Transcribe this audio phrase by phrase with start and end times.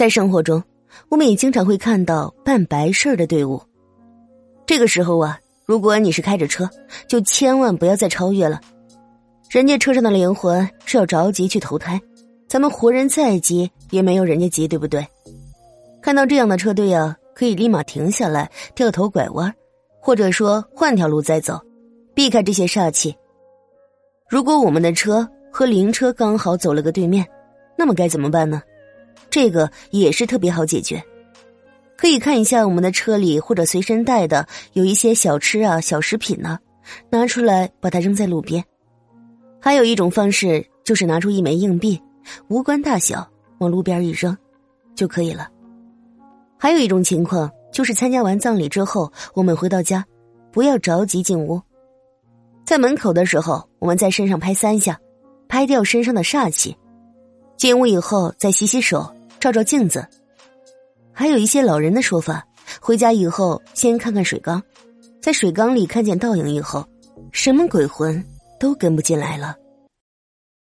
[0.00, 0.64] 在生活中，
[1.10, 3.60] 我们也经常会看到办白事儿的队伍。
[4.64, 6.66] 这个时候啊，如果你是开着车，
[7.06, 8.58] 就千万不要再超越了。
[9.50, 12.00] 人家车上的灵魂是要着急去投胎，
[12.48, 15.06] 咱们活人再急也没有人家急，对不对？
[16.00, 19.52] 看到这样的车队啊，可以立马停下来，掉头拐弯，
[20.00, 21.60] 或者说换条路再走，
[22.14, 23.14] 避开这些煞气。
[24.30, 27.22] 如果我们的车和灵车刚好走了个对面，
[27.76, 28.62] 那么该怎么办呢？
[29.28, 31.02] 这个也是特别好解决，
[31.96, 36.58] 可以看一下我们的车里或者随身带的有一些小吃啊、小食品呢，
[37.10, 38.64] 拿出来把它扔在路边。
[39.60, 42.00] 还有一种方式就是拿出一枚硬币，
[42.48, 43.28] 无关大小，
[43.58, 44.36] 往路边一扔，
[44.94, 45.48] 就可以了。
[46.58, 50.04] 还有一种情况就是参加完葬礼之后，我们回到家，
[50.50, 51.60] 不要着急进屋，
[52.64, 54.98] 在门口的时候，我们在身上拍三下，
[55.46, 56.74] 拍掉身上的煞气。
[57.60, 59.14] 进屋以后再洗洗手。
[59.38, 60.06] 照照镜子，
[61.12, 62.42] 还有一些老人的说法：
[62.80, 64.62] 回家以后先看看水缸，
[65.20, 66.86] 在水缸里看见倒影以后，
[67.32, 68.22] 什么鬼魂
[68.58, 69.56] 都跟不进来了。